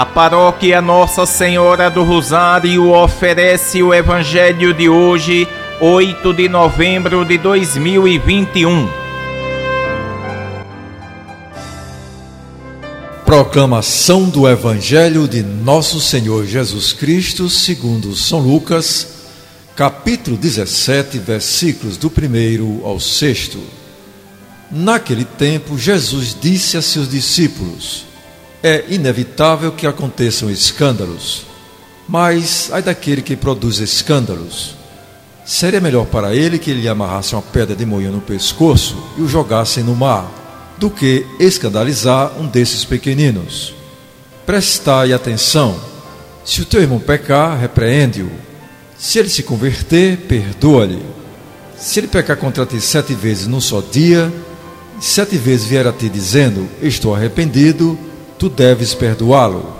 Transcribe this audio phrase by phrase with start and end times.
[0.00, 5.46] A paróquia Nossa Senhora do Rosário oferece o Evangelho de hoje,
[5.78, 8.88] 8 de novembro de 2021.
[13.26, 19.06] Proclamação do Evangelho de Nosso Senhor Jesus Cristo, segundo São Lucas,
[19.76, 23.58] capítulo 17, versículos do primeiro ao sexto.
[24.70, 28.08] Naquele tempo, Jesus disse a seus discípulos:
[28.62, 31.46] é inevitável que aconteçam escândalos,
[32.08, 34.76] mas ai daquele que produz escândalos.
[35.44, 39.28] Seria melhor para ele que lhe amarrasse uma pedra de moinho no pescoço e o
[39.28, 40.30] jogassem no mar,
[40.78, 43.74] do que escandalizar um desses pequeninos.
[44.46, 45.80] Prestai atenção:
[46.44, 48.30] se o teu irmão pecar, repreende-o.
[48.98, 51.02] Se ele se converter, perdoa-lhe.
[51.78, 54.30] Se ele pecar contra ti sete vezes num só dia,
[55.00, 57.98] sete vezes vier a ti dizendo: Estou arrependido
[58.40, 59.70] tu deves perdoá-lo.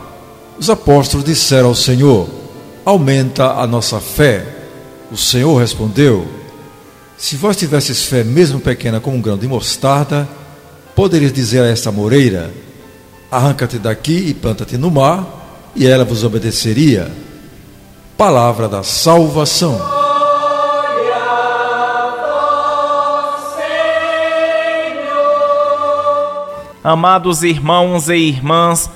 [0.59, 2.29] Os apóstolos disseram ao Senhor:
[2.85, 4.47] Aumenta a nossa fé.
[5.11, 6.29] O Senhor respondeu:
[7.17, 10.29] Se vós tivesses fé, mesmo pequena como um grão de mostarda,
[10.95, 12.53] poderias dizer a esta moreira:
[13.31, 17.11] Arranca-te daqui e planta-te no mar, e ela vos obedeceria.
[18.19, 20.00] Palavra da salvação.
[26.83, 28.91] Amados irmãos e irmãs,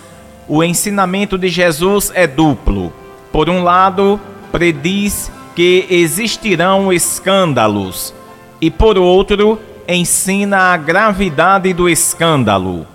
[0.49, 2.91] o ensinamento de Jesus é duplo.
[3.31, 4.19] Por um lado,
[4.51, 8.15] prediz que existirão escândalos,
[8.59, 12.87] e por outro, ensina a gravidade do escândalo.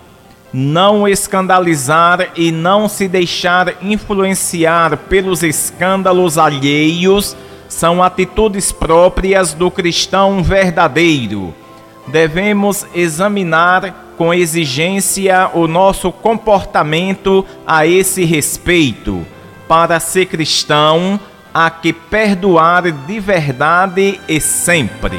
[0.52, 7.36] Não escandalizar e não se deixar influenciar pelos escândalos alheios
[7.68, 11.54] são atitudes próprias do cristão verdadeiro.
[12.08, 19.26] Devemos examinar com exigência o nosso comportamento a esse respeito.
[19.66, 21.18] Para ser cristão,
[21.54, 25.18] há que perdoar de verdade e sempre.